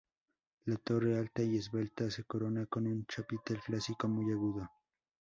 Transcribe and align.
La 0.65 0.77
torre, 0.77 1.15
alta 1.15 1.43
y 1.43 1.57
esbelta, 1.57 2.09
se 2.09 2.23
corona 2.23 2.65
con 2.65 2.87
un 2.87 3.05
chapitel 3.05 3.59
clásico 3.59 4.07
muy 4.07 4.31
agudo. 4.31 4.67